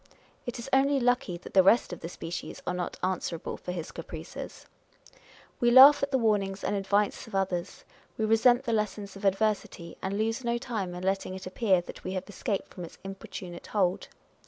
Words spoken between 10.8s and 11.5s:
in letting it